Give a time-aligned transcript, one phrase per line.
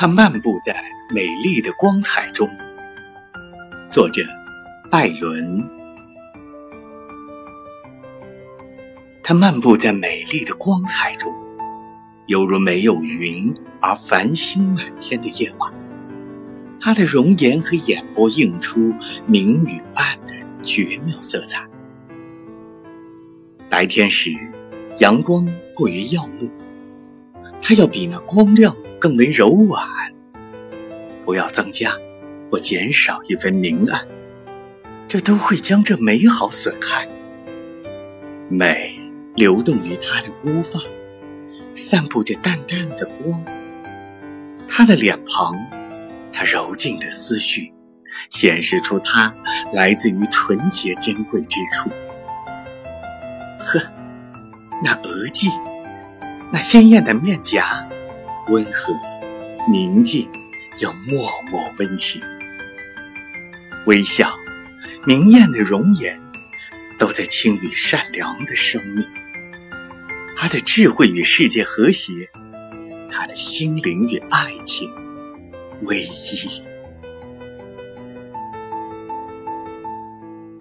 [0.00, 0.80] 他漫步在
[1.12, 2.48] 美丽的光彩中。
[3.90, 4.22] 作者：
[4.92, 5.68] 拜伦。
[9.24, 11.34] 他漫步在美丽的光彩中，
[12.26, 15.74] 犹如没有云而繁星满天的夜晚。
[16.78, 18.94] 他的容颜和眼波映出
[19.26, 21.66] 明与暗的绝妙色彩。
[23.68, 24.30] 白天时，
[25.00, 25.44] 阳光
[25.74, 26.48] 过于耀目，
[27.60, 29.86] 它要比那光亮更为柔婉，
[31.24, 31.92] 不要增加
[32.50, 34.06] 或减少一分明暗，
[35.06, 37.08] 这都会将这美好损害。
[38.48, 38.98] 美
[39.36, 40.80] 流动于他的乌发，
[41.74, 43.44] 散布着淡淡的光。
[44.66, 45.54] 他的脸庞，
[46.32, 47.72] 他柔静的思绪，
[48.30, 49.34] 显示出他
[49.72, 51.88] 来自于纯洁珍贵之处。
[53.58, 53.80] 呵，
[54.84, 55.48] 那额际，
[56.52, 57.87] 那鲜艳的面颊，
[58.48, 58.94] 温和、
[59.70, 60.30] 宁静
[60.78, 62.20] 又默默温情。
[63.86, 64.34] 微笑、
[65.06, 66.20] 明艳的容颜，
[66.98, 69.06] 都在清理善良的生命。
[70.36, 72.12] 他的智慧与世界和谐，
[73.10, 74.90] 他的心灵与爱情
[75.82, 76.62] 唯一。